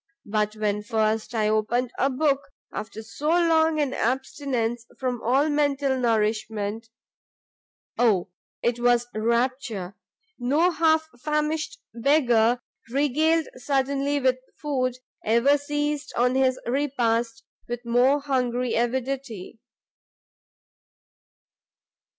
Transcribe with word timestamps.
But 0.25 0.55
when 0.55 0.81
first 0.81 1.35
I 1.35 1.47
opened 1.47 1.91
a 1.99 2.09
book, 2.09 2.47
after 2.73 3.03
so 3.03 3.27
long 3.29 3.79
an 3.79 3.93
abstinence 3.93 4.83
from 4.97 5.21
all 5.21 5.47
mental 5.47 5.95
nourishment, 5.95 6.89
Oh 7.99 8.31
it 8.63 8.79
was 8.79 9.05
rapture! 9.13 9.95
no 10.39 10.71
half 10.71 11.07
famished 11.19 11.77
beggar 11.93 12.63
regaled 12.89 13.47
suddenly 13.57 14.19
with 14.19 14.39
food, 14.59 14.95
ever 15.23 15.55
seized 15.59 16.11
on 16.17 16.33
his 16.33 16.59
repast 16.65 17.43
with 17.69 17.85
more 17.85 18.21
hungry 18.21 18.73
avidity." 18.73 19.59